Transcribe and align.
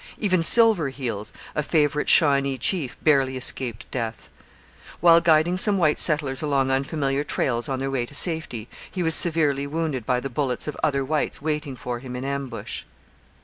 Even 0.17 0.41
Silver 0.41 0.89
Heels, 0.89 1.31
a 1.53 1.61
favourite 1.61 2.09
Shawnee 2.09 2.57
chief, 2.57 2.97
barely 3.03 3.37
escaped 3.37 3.85
death. 3.91 4.31
While 4.99 5.21
guiding 5.21 5.59
some 5.59 5.77
white 5.77 5.99
settlers 5.99 6.41
along 6.41 6.71
unfamiliar 6.71 7.23
trails 7.23 7.69
on 7.69 7.77
their 7.77 7.91
way 7.91 8.07
to 8.07 8.15
safety, 8.15 8.67
he 8.89 9.03
was 9.03 9.13
severely 9.13 9.67
wounded 9.67 10.03
by 10.07 10.19
the 10.19 10.27
bullets 10.27 10.67
of 10.67 10.75
other 10.83 11.05
whites 11.05 11.39
waiting 11.39 11.75
for 11.75 11.99
him 11.99 12.15
in 12.15 12.25
ambush. 12.25 12.85